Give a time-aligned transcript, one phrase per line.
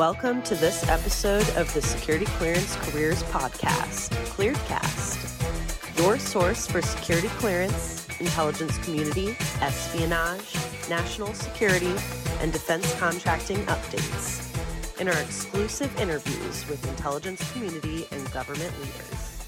[0.00, 7.28] Welcome to this episode of the Security Clearance Careers Podcast, ClearedCast, your source for security
[7.36, 10.54] clearance, intelligence community, espionage,
[10.88, 11.94] national security,
[12.40, 14.58] and defense contracting updates.
[14.98, 19.46] In our exclusive interviews with intelligence community and government leaders.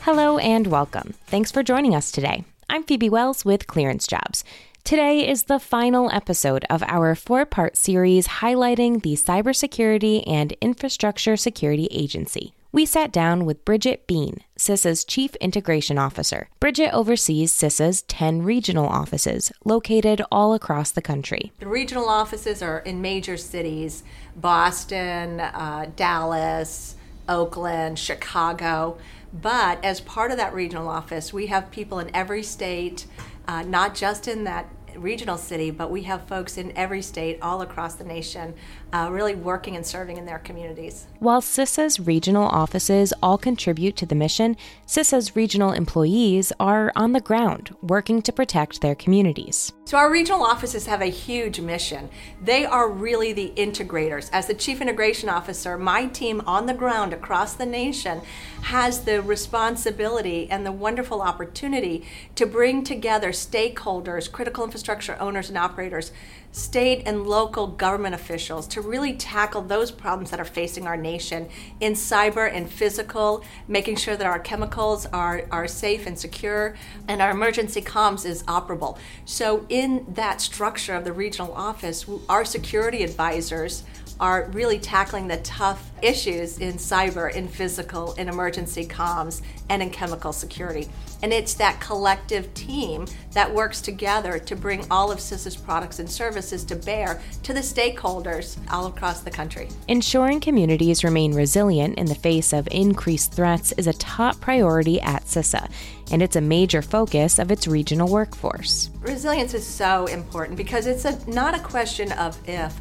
[0.00, 1.14] Hello and welcome.
[1.26, 2.42] Thanks for joining us today.
[2.68, 4.42] I'm Phoebe Wells with Clearance Jobs.
[4.90, 11.36] Today is the final episode of our four part series highlighting the Cybersecurity and Infrastructure
[11.36, 12.54] Security Agency.
[12.72, 16.48] We sat down with Bridget Bean, CISA's Chief Integration Officer.
[16.58, 21.52] Bridget oversees CISA's 10 regional offices located all across the country.
[21.60, 24.02] The regional offices are in major cities
[24.34, 26.96] Boston, uh, Dallas,
[27.28, 28.98] Oakland, Chicago.
[29.32, 33.06] But as part of that regional office, we have people in every state,
[33.46, 37.62] uh, not just in that regional city, but we have folks in every state all
[37.62, 38.54] across the nation
[38.92, 41.06] uh, really working and serving in their communities.
[41.18, 47.20] While CISA's regional offices all contribute to the mission, CISA's regional employees are on the
[47.20, 49.72] ground working to protect their communities.
[49.84, 52.08] So, our regional offices have a huge mission.
[52.42, 54.30] They are really the integrators.
[54.32, 58.20] As the Chief Integration Officer, my team on the ground across the nation
[58.62, 64.79] has the responsibility and the wonderful opportunity to bring together stakeholders, critical infrastructure
[65.20, 66.12] owners, and operators
[66.52, 71.48] state and local government officials to really tackle those problems that are facing our nation
[71.78, 76.74] in cyber and physical, making sure that our chemicals are, are safe and secure
[77.06, 78.98] and our emergency comms is operable.
[79.24, 83.84] So, in that structure of the regional office, our security advisors
[84.20, 89.40] are really tackling the tough issues in cyber, in physical, in emergency comms,
[89.70, 90.88] and in chemical security.
[91.22, 96.10] And it's that collective team that works together to bring all of CISA's products and
[96.10, 99.68] services to bear to the stakeholders all across the country.
[99.88, 105.24] Ensuring communities remain resilient in the face of increased threats is a top priority at
[105.24, 105.70] CISA,
[106.12, 108.90] and it's a major focus of its regional workforce.
[109.00, 112.74] Resilience is so important because it's a, not a question of if,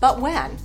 [0.00, 0.56] but when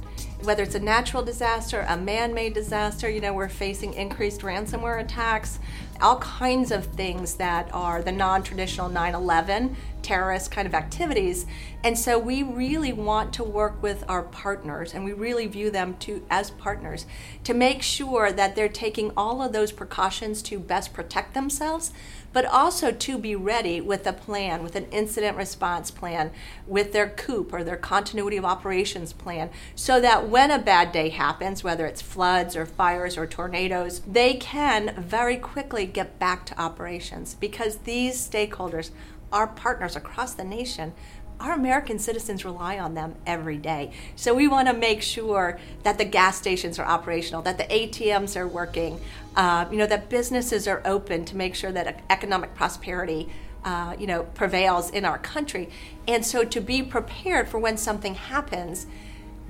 [0.43, 4.99] whether it's a natural disaster, a man made disaster, you know, we're facing increased ransomware
[4.99, 5.59] attacks,
[6.01, 11.45] all kinds of things that are the non traditional 9 11 terrorist kind of activities.
[11.83, 15.95] And so we really want to work with our partners and we really view them
[15.99, 17.05] to as partners
[17.43, 21.91] to make sure that they're taking all of those precautions to best protect themselves
[22.33, 26.31] but also to be ready with a plan, with an incident response plan,
[26.65, 31.09] with their COOP or their continuity of operations plan, so that when a bad day
[31.09, 36.59] happens, whether it's floods or fires or tornadoes, they can very quickly get back to
[36.59, 38.91] operations because these stakeholders
[39.31, 40.93] our partners across the nation
[41.41, 43.91] our American citizens rely on them every day.
[44.15, 48.35] So we want to make sure that the gas stations are operational, that the ATMs
[48.35, 49.01] are working,
[49.35, 53.29] uh, you know, that businesses are open to make sure that economic prosperity.
[53.63, 55.69] Uh, you know, prevails in our country.
[56.07, 58.87] And so to be prepared for when something happens,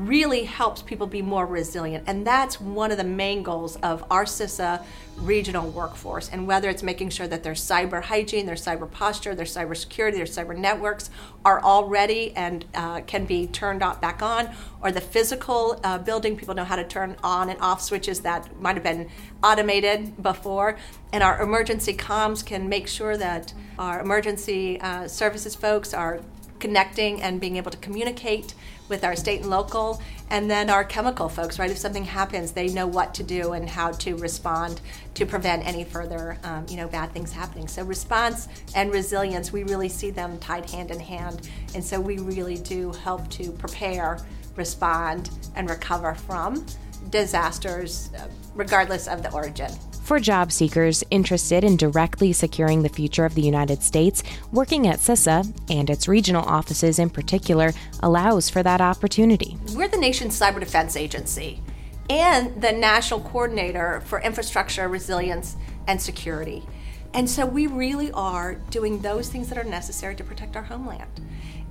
[0.08, 2.04] really helps people be more resilient.
[2.08, 4.84] And that's one of the main goals of our CISA
[5.18, 6.30] regional workforce.
[6.30, 10.18] And whether it's making sure that their cyber hygiene, their cyber posture, their cyber security,
[10.18, 11.10] their cyber networks
[11.46, 14.50] are all ready and uh, can be turned on, back on,
[14.82, 18.60] or the physical uh, building, people know how to turn on and off switches that
[18.60, 19.10] might have been
[19.44, 20.78] automated before.
[21.14, 26.22] And our emergency comms can make sure that our emergency uh, services folks are
[26.62, 28.54] connecting and being able to communicate
[28.88, 31.72] with our state and local, and then our chemical folks, right?
[31.72, 34.82] If something happens, they know what to do and how to respond
[35.14, 37.68] to prevent any further, um, you know, bad things happening.
[37.68, 42.20] So response and resilience, we really see them tied hand in hand, and so we
[42.20, 44.20] really do help to prepare,
[44.56, 46.66] respond, and recover from
[47.10, 49.72] disasters, uh, regardless of the origin.
[50.12, 55.00] For job seekers interested in directly securing the future of the United States, working at
[55.00, 57.72] CISA and its regional offices in particular
[58.02, 59.56] allows for that opportunity.
[59.74, 61.64] We're the nation's cyber defense agency
[62.10, 65.56] and the national coordinator for infrastructure, resilience,
[65.88, 66.66] and security.
[67.14, 71.22] And so we really are doing those things that are necessary to protect our homeland.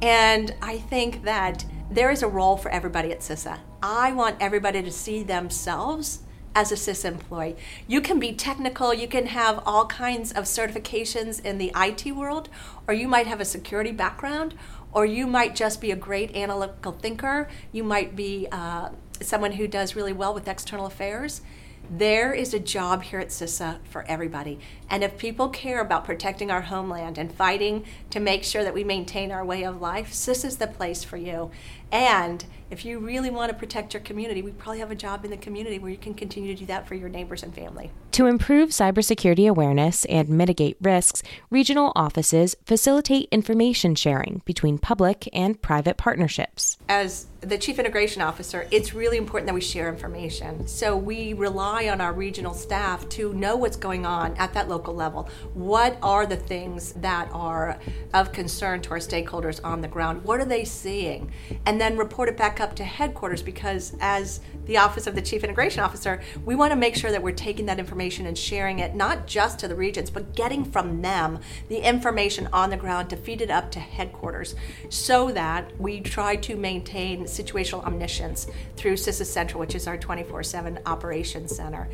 [0.00, 3.58] And I think that there is a role for everybody at CISA.
[3.82, 6.20] I want everybody to see themselves
[6.54, 7.56] as a CISA employee.
[7.86, 12.48] You can be technical, you can have all kinds of certifications in the IT world,
[12.86, 14.54] or you might have a security background,
[14.92, 19.68] or you might just be a great analytical thinker, you might be uh, someone who
[19.68, 21.42] does really well with external affairs.
[21.88, 24.60] There is a job here at CISA for everybody.
[24.88, 28.84] And if people care about protecting our homeland and fighting to make sure that we
[28.84, 31.50] maintain our way of life, CISA is the place for you.
[31.92, 35.30] And if you really want to protect your community, we probably have a job in
[35.30, 37.90] the community where you can continue to do that for your neighbors and family.
[38.12, 45.60] To improve cybersecurity awareness and mitigate risks, regional offices facilitate information sharing between public and
[45.60, 46.78] private partnerships.
[46.88, 50.66] As the chief integration officer, it's really important that we share information.
[50.68, 54.94] So we rely on our regional staff to know what's going on at that local
[54.94, 55.28] level.
[55.54, 57.78] What are the things that are
[58.12, 60.22] of concern to our stakeholders on the ground?
[60.24, 61.32] What are they seeing?
[61.64, 65.42] And then report it back up to headquarters because as the office of the chief
[65.42, 68.94] integration officer, we want to make sure that we're taking that information and sharing it
[68.94, 71.38] not just to the regions, but getting from them
[71.68, 74.54] the information on the ground to feed it up to headquarters
[74.88, 78.46] so that we try to maintain situational omniscience
[78.76, 81.88] through CISA Central, which is our 24 7 operations center,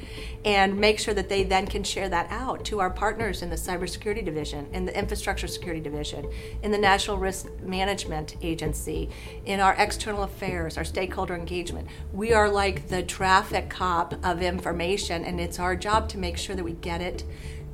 [0.44, 3.56] and make sure that they then can share that out to our partners in the
[3.56, 6.28] cybersecurity division, in the infrastructure security division,
[6.62, 9.10] in the National Risk Management Agency,
[9.44, 11.88] in our external affairs, our stakeholder engagement.
[12.12, 16.56] We are like the traffic cop of information, and it's our job to make sure
[16.56, 17.25] that we get it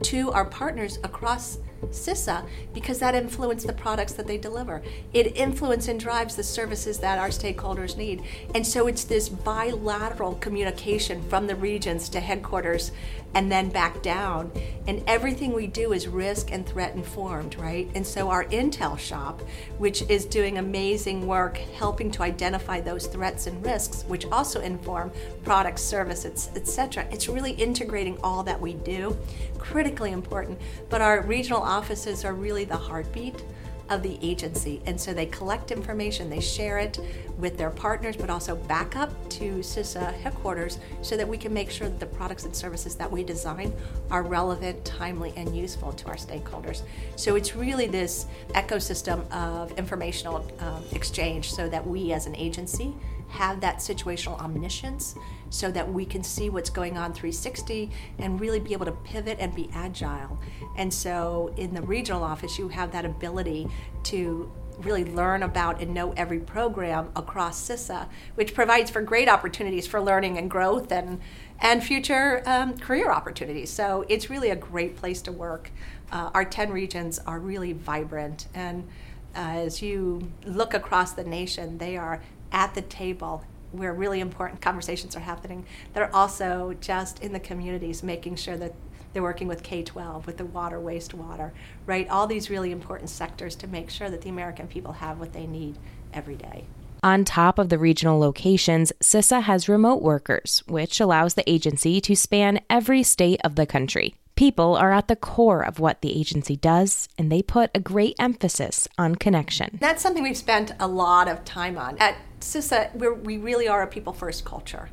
[0.03, 1.59] to our partners across
[1.91, 4.83] CISA because that influences the products that they deliver.
[5.13, 8.23] It influences and drives the services that our stakeholders need.
[8.55, 12.93] And so it's this bilateral communication from the regions to headquarters
[13.35, 14.51] and then back down.
[14.87, 17.89] And everything we do is risk and threat informed, right?
[17.95, 19.41] And so our Intel shop,
[19.79, 25.13] which is doing amazing work helping to identify those threats and risks, which also inform
[25.45, 27.07] product, services, etc.
[27.11, 29.17] It's really integrating all that we do,
[29.59, 30.61] critically important.
[30.91, 33.43] But our regional offices are really the heartbeat
[33.89, 34.81] of the agency.
[34.87, 36.99] And so they collect information, they share it
[37.39, 41.71] with their partners, but also back up to CISA headquarters so that we can make
[41.71, 43.73] sure that the products and services that we design
[44.11, 46.83] are relevant, timely, and useful to our stakeholders.
[47.17, 52.95] So it's really this ecosystem of informational um, exchange so that we as an agency
[53.33, 55.15] have that situational omniscience
[55.49, 59.39] so that we can see what's going on 360 and really be able to pivot
[59.41, 60.39] and be agile.
[60.77, 63.69] And so in the regional office, you have that ability
[64.05, 69.87] to really learn about and know every program across CISA, which provides for great opportunities
[69.87, 71.21] for learning and growth and,
[71.61, 73.71] and future um, career opportunities.
[73.71, 75.71] So it's really a great place to work.
[76.11, 78.89] Uh, our 10 regions are really vibrant and
[79.35, 82.21] uh, as you look across the nation, they are
[82.53, 85.65] at the table where really important conversations are happening.
[85.95, 88.75] They're also just in the communities making sure that
[89.13, 91.53] they're working with K 12, with the water, wastewater,
[91.87, 92.09] right?
[92.09, 95.47] All these really important sectors to make sure that the American people have what they
[95.47, 95.79] need
[96.13, 96.65] every day.
[97.03, 102.15] On top of the regional locations, CISA has remote workers, which allows the agency to
[102.15, 104.15] span every state of the country.
[104.35, 108.17] People are at the core of what the agency does, and they put a great
[108.19, 109.79] emphasis on connection.
[109.81, 111.99] That's something we've spent a lot of time on.
[111.99, 112.95] At CISA,
[113.25, 114.89] we really are a people first culture.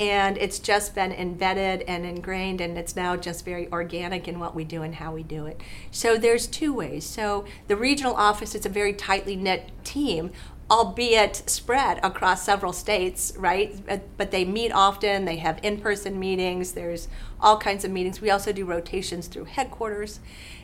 [0.00, 4.54] And it's just been embedded and ingrained, and it's now just very organic in what
[4.54, 5.60] we do and how we do it.
[5.90, 7.04] So there's two ways.
[7.04, 10.30] So the regional office is a very tightly knit team,
[10.70, 13.74] albeit spread across several states, right?
[14.16, 17.08] But they meet often, they have in person meetings, there's
[17.40, 18.20] all kinds of meetings.
[18.20, 20.20] We also do rotations through headquarters.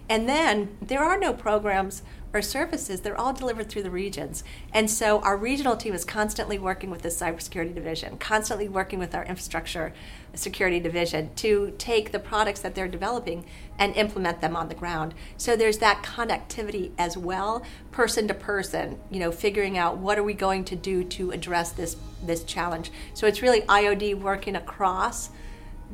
[0.09, 2.03] And then there are no programs
[2.35, 4.43] or services, they're all delivered through the regions.
[4.73, 9.15] And so our regional team is constantly working with the cybersecurity division, constantly working with
[9.15, 9.95] our infrastructure
[10.35, 13.45] security division to take the products that they're developing
[13.79, 15.15] and implement them on the ground.
[15.37, 20.25] So there's that connectivity as well, person to person, you know, figuring out what are
[20.25, 22.91] we going to do to address this this challenge.
[23.13, 25.31] So it's really IOD working across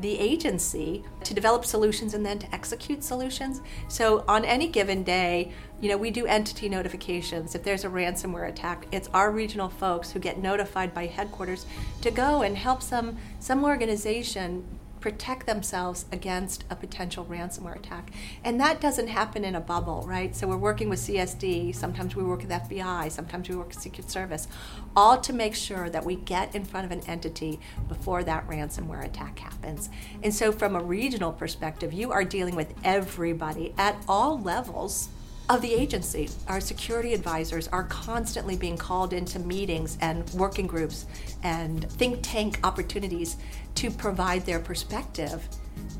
[0.01, 3.61] the agency to develop solutions and then to execute solutions.
[3.89, 7.55] So on any given day, you know, we do entity notifications.
[7.55, 11.67] If there's a ransomware attack, it's our regional folks who get notified by headquarters
[12.03, 14.65] to go and help some some organization
[15.01, 18.11] protect themselves against a potential ransomware attack.
[18.45, 20.35] And that doesn't happen in a bubble, right?
[20.37, 24.11] So we're working with CSD, sometimes we work with FBI, sometimes we work with Secret
[24.11, 24.49] Service,
[24.95, 29.05] all to make sure that we get in front of an entity before that ransomware
[29.05, 29.89] attack happens.
[30.23, 35.09] And so from a regional perspective, you are dealing with everybody at all levels
[35.51, 36.31] of the agency.
[36.47, 41.07] Our security advisors are constantly being called into meetings and working groups
[41.43, 43.37] and think tank opportunities
[43.75, 45.47] to provide their perspective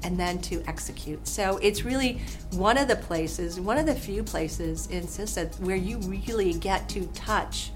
[0.05, 1.27] and then to execute.
[1.27, 2.21] So it's really
[2.53, 6.89] one of the places, one of the few places in CISA where you really get
[6.91, 7.73] to touch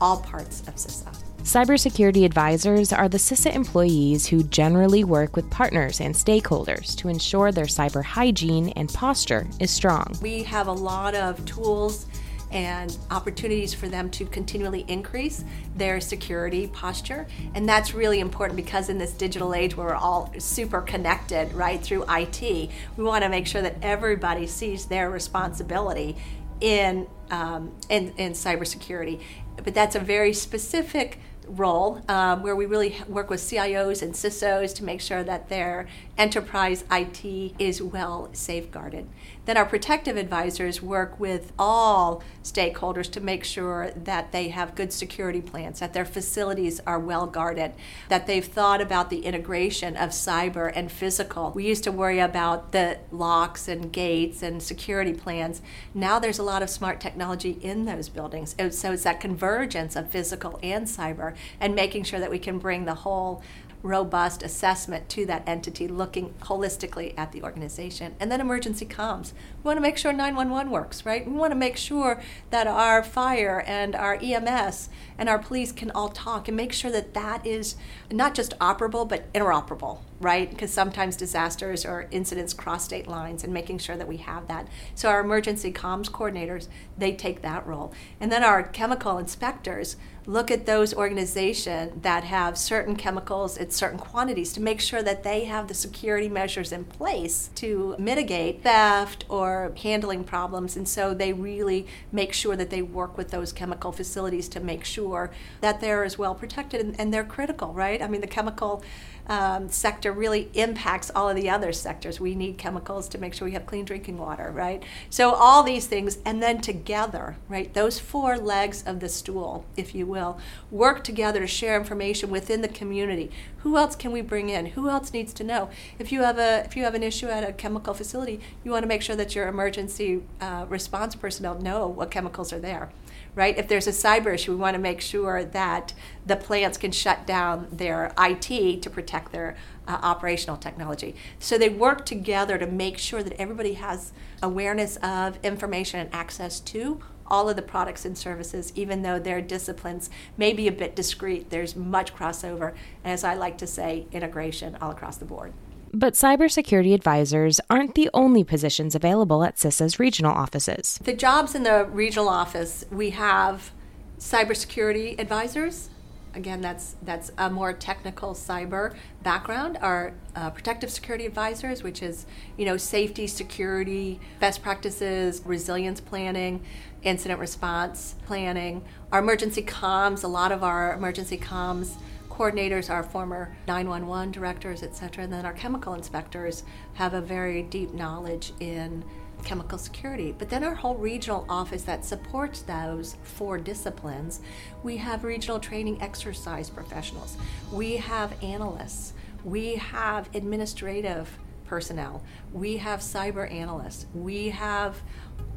[0.00, 1.14] all parts of CISA.
[1.42, 7.50] Cybersecurity advisors are the CISA employees who generally work with partners and stakeholders to ensure
[7.50, 10.16] their cyber hygiene and posture is strong.
[10.22, 12.06] We have a lot of tools
[12.52, 15.44] and opportunities for them to continually increase
[15.74, 17.26] their security posture.
[17.56, 21.82] And that's really important because in this digital age where we're all super connected, right,
[21.82, 26.16] through IT, we want to make sure that everybody sees their responsibility
[26.60, 29.20] in, um, in, in cybersecurity.
[29.56, 31.18] But that's a very specific
[31.48, 35.86] role um, where we really work with CIOs and CISOs to make sure that their
[36.18, 37.24] enterprise IT
[37.58, 39.08] is well safeguarded.
[39.44, 44.92] Then our protective advisors work with all stakeholders to make sure that they have good
[44.92, 47.72] security plans, that their facilities are well guarded,
[48.08, 51.50] that they've thought about the integration of cyber and physical.
[51.54, 55.60] We used to worry about the locks and gates and security plans.
[55.92, 58.54] Now there's a lot of smart technology in those buildings.
[58.70, 62.84] So it's that convergence of physical and cyber and making sure that we can bring
[62.84, 63.42] the whole
[63.82, 68.14] robust assessment to that entity, looking holistically at the organization.
[68.20, 69.32] And then emergency comms.
[69.62, 71.26] We want to make sure 911 works, right?
[71.26, 75.90] We want to make sure that our fire and our EMS and our police can
[75.90, 77.76] all talk and make sure that that is
[78.10, 80.50] not just operable, but interoperable, right?
[80.50, 84.68] Because sometimes disasters or incidents cross state lines and making sure that we have that.
[84.94, 87.92] So our emergency comms coordinators, they take that role.
[88.20, 93.98] And then our chemical inspectors look at those organizations that have certain chemicals at certain
[93.98, 99.24] quantities to make sure that they have the security measures in place to mitigate theft
[99.28, 100.76] or handling problems.
[100.76, 104.84] And so they really make sure that they work with those chemical facilities to make
[104.84, 108.00] sure that they're as well protected and, and they're critical, right?
[108.00, 108.84] I mean, the chemical
[109.32, 112.20] um, sector really impacts all of the other sectors.
[112.20, 114.82] We need chemicals to make sure we have clean drinking water, right?
[115.08, 117.72] So all these things, and then together, right?
[117.72, 120.38] Those four legs of the stool, if you will,
[120.70, 123.30] work together to share information within the community.
[123.60, 124.66] Who else can we bring in?
[124.66, 125.70] Who else needs to know?
[125.98, 128.82] If you have a if you have an issue at a chemical facility, you want
[128.82, 132.90] to make sure that your emergency uh, response personnel know what chemicals are there
[133.34, 133.56] right?
[133.56, 135.94] If there's a cyber issue, we want to make sure that
[136.26, 139.56] the plants can shut down their IT to protect their
[139.88, 141.14] uh, operational technology.
[141.38, 144.12] So they work together to make sure that everybody has
[144.42, 149.40] awareness of information and access to all of the products and services, even though their
[149.40, 151.48] disciplines may be a bit discrete.
[151.48, 155.54] There's much crossover, and as I like to say, integration all across the board.
[155.94, 160.98] But cybersecurity advisors aren't the only positions available at CISA's regional offices.
[161.04, 163.72] The jobs in the regional office, we have
[164.18, 165.90] cybersecurity advisors.
[166.34, 169.76] Again, that's that's a more technical cyber background.
[169.82, 172.24] Our uh, protective security advisors, which is
[172.56, 176.64] you know safety, security, best practices, resilience planning,
[177.02, 178.82] incident response planning.
[179.12, 181.96] Our emergency comms, a lot of our emergency comms
[182.32, 187.62] coordinators are former 911 directors, et cetera, and then our chemical inspectors have a very
[187.62, 189.04] deep knowledge in
[189.44, 190.34] chemical security.
[190.36, 194.40] But then our whole regional office that supports those four disciplines,
[194.82, 197.36] we have regional training exercise professionals,
[197.70, 199.12] we have analysts,
[199.44, 202.22] we have administrative personnel,
[202.52, 205.02] we have cyber analysts, we have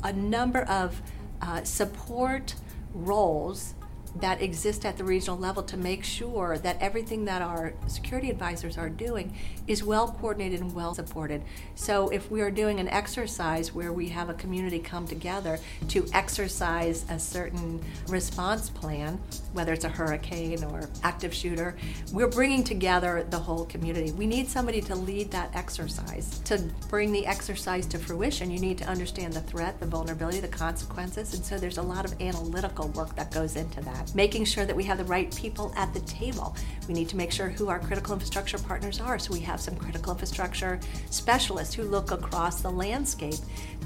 [0.03, 1.01] a number of
[1.41, 2.55] uh, support
[2.93, 3.75] roles
[4.15, 8.77] that exist at the regional level to make sure that everything that our security advisors
[8.77, 9.35] are doing
[9.67, 11.41] is well coordinated and well supported.
[11.75, 16.05] So if we are doing an exercise where we have a community come together to
[16.13, 19.19] exercise a certain response plan,
[19.53, 21.75] whether it's a hurricane or active shooter,
[22.13, 24.11] we're bringing together the whole community.
[24.11, 26.39] We need somebody to lead that exercise.
[26.45, 30.47] To bring the exercise to fruition, you need to understand the threat, the vulnerability, the
[30.47, 34.65] consequences, and so there's a lot of analytical work that goes into that making sure
[34.65, 36.55] that we have the right people at the table.
[36.87, 39.17] We need to make sure who our critical infrastructure partners are.
[39.17, 43.35] So we have some critical infrastructure specialists who look across the landscape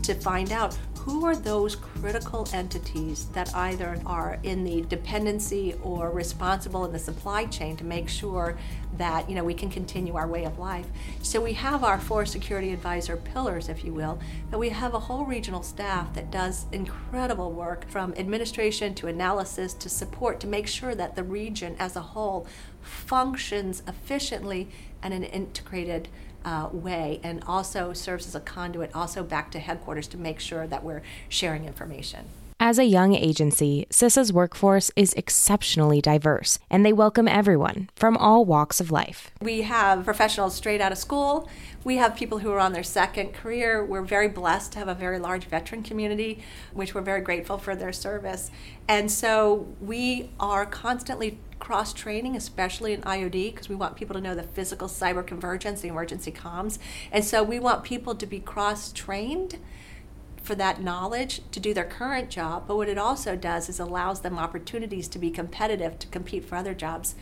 [0.04, 6.12] to find out who are those critical entities that either are in the dependency or
[6.12, 8.58] responsible in the supply chain to make sure
[9.00, 10.86] that you know we can continue our way of life.
[11.24, 14.20] So we have our four security advisor pillars, if you will,
[14.52, 19.74] but we have a whole regional staff that does incredible work from administration to analysis
[19.74, 22.46] to support to make sure that the region as a whole
[22.82, 24.70] functions efficiently
[25.02, 26.08] and in an integrated
[26.46, 30.68] uh, way and also serves as a conduit also back to headquarters to make sure
[30.68, 32.26] that we're sharing information.
[32.62, 38.44] As a young agency, CISA's workforce is exceptionally diverse, and they welcome everyone from all
[38.44, 39.32] walks of life.
[39.42, 41.50] We have professionals straight out of school.
[41.86, 43.86] We have people who are on their second career.
[43.86, 47.78] We're very blessed to have a very large veteran community, which we're very grateful for
[47.78, 48.52] their service.
[48.90, 54.22] And so we are constantly cross training, especially in IOD, because we want people to
[54.22, 56.78] know the physical cyber convergence, the emergency comms.
[57.10, 59.60] And so we want people to be cross trained
[60.50, 64.22] for that knowledge to do their current job, but what it also does is allows
[64.22, 67.14] them opportunities to be competitive to compete for other jobs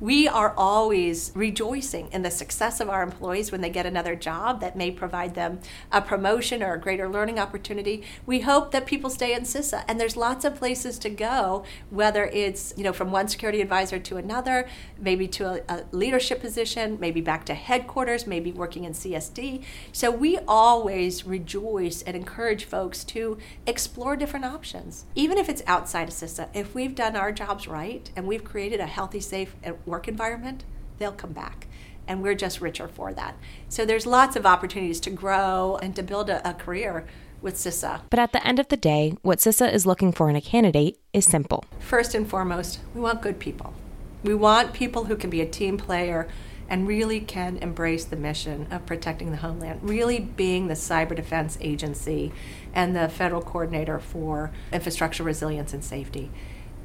[0.00, 4.60] we are always rejoicing in the success of our employees when they get another job
[4.60, 5.60] that may provide them
[5.92, 8.02] a promotion or a greater learning opportunity.
[8.24, 12.24] We hope that people stay in CISA, and there's lots of places to go, whether
[12.24, 14.66] it's you know from one security advisor to another,
[14.98, 19.62] maybe to a, a leadership position, maybe back to headquarters, maybe working in CSD.
[19.92, 26.08] So we always rejoice and encourage folks to explore different options, even if it's outside
[26.08, 26.48] of CISA.
[26.54, 29.54] If we've done our jobs right and we've created a healthy, safe
[29.90, 30.64] work environment,
[30.98, 31.66] they'll come back.
[32.06, 33.36] And we're just richer for that.
[33.68, 37.06] So there's lots of opportunities to grow and to build a, a career
[37.42, 38.02] with CISA.
[38.10, 40.98] But at the end of the day, what CISA is looking for in a candidate
[41.12, 41.64] is simple.
[41.78, 43.74] First and foremost, we want good people.
[44.22, 46.28] We want people who can be a team player
[46.68, 51.58] and really can embrace the mission of protecting the homeland, really being the cyber defense
[51.60, 52.32] agency
[52.72, 56.30] and the federal coordinator for infrastructure resilience and safety.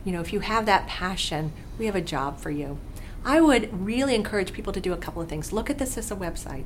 [0.06, 2.78] You know, if you have that passion, we have a job for you.
[3.26, 5.52] I would really encourage people to do a couple of things.
[5.52, 6.64] Look at the CISA website.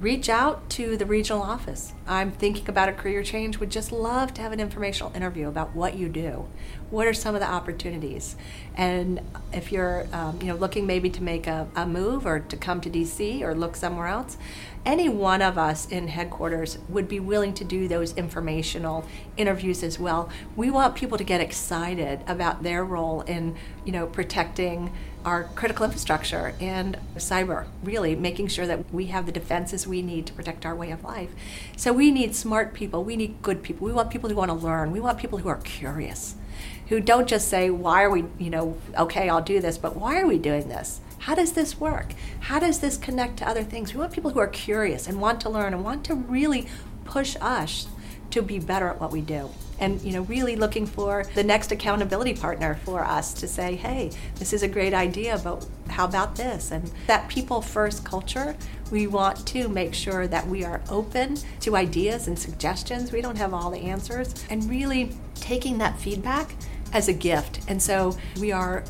[0.00, 1.94] Reach out to the regional office.
[2.06, 5.74] I'm thinking about a career change, would just love to have an informational interview about
[5.74, 6.46] what you do.
[6.90, 8.36] What are some of the opportunities?
[8.76, 9.20] And
[9.52, 12.80] if you're um, you know, looking maybe to make a, a move or to come
[12.82, 14.36] to DC or look somewhere else,
[14.86, 19.98] any one of us in headquarters would be willing to do those informational interviews as
[19.98, 20.28] well.
[20.56, 24.92] We want people to get excited about their role in, you know, protecting
[25.24, 30.26] our critical infrastructure and cyber, really making sure that we have the defenses we need
[30.26, 31.30] to protect our way of life.
[31.76, 33.86] So we need smart people, we need good people.
[33.86, 34.92] We want people who want to learn.
[34.92, 36.34] We want people who are curious.
[36.88, 40.20] Who don't just say, why are we, you know, okay, I'll do this, but why
[40.20, 41.00] are we doing this?
[41.24, 42.12] How does this work?
[42.40, 43.94] How does this connect to other things?
[43.94, 46.68] We want people who are curious and want to learn and want to really
[47.06, 47.88] push us
[48.28, 49.48] to be better at what we do.
[49.78, 54.10] And you know really looking for the next accountability partner for us to say hey
[54.36, 56.70] this is a great idea but how about this?
[56.70, 58.54] And that people first culture
[58.90, 63.12] we want to make sure that we are open to ideas and suggestions.
[63.12, 64.34] We don't have all the answers.
[64.50, 66.54] And really taking that feedback
[66.92, 67.60] as a gift.
[67.66, 68.84] And so we are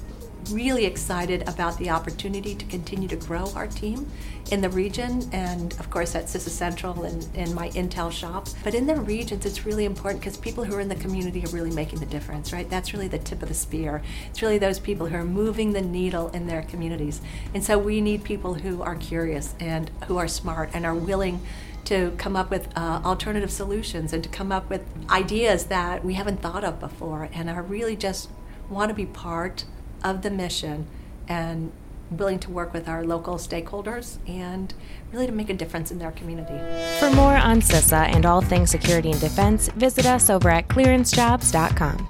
[0.50, 4.10] really excited about the opportunity to continue to grow our team
[4.50, 8.48] in the region and of course at CISA Central and in my Intel shop.
[8.62, 11.50] But in the regions it's really important because people who are in the community are
[11.50, 12.68] really making the difference, right?
[12.68, 14.02] That's really the tip of the spear.
[14.30, 17.20] It's really those people who are moving the needle in their communities.
[17.54, 21.40] And so we need people who are curious and who are smart and are willing
[21.86, 26.14] to come up with uh, alternative solutions and to come up with ideas that we
[26.14, 28.30] haven't thought of before and are really just
[28.70, 29.64] want to be part
[30.04, 30.86] of the mission
[31.26, 31.72] and
[32.10, 34.74] willing to work with our local stakeholders and
[35.10, 36.58] really to make a difference in their community.
[37.00, 42.08] For more on CISA and all things security and defense, visit us over at clearancejobs.com.